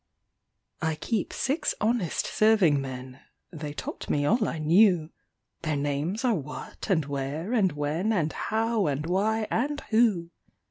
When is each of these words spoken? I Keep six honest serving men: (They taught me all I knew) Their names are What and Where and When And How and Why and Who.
I 0.81 0.95
Keep 0.95 1.31
six 1.31 1.75
honest 1.79 2.25
serving 2.25 2.81
men: 2.81 3.19
(They 3.51 3.71
taught 3.71 4.09
me 4.09 4.25
all 4.25 4.47
I 4.47 4.57
knew) 4.57 5.11
Their 5.61 5.75
names 5.75 6.25
are 6.25 6.33
What 6.33 6.89
and 6.89 7.05
Where 7.05 7.53
and 7.53 7.71
When 7.73 8.11
And 8.11 8.33
How 8.33 8.87
and 8.87 9.05
Why 9.05 9.47
and 9.51 9.79
Who. 9.91 10.31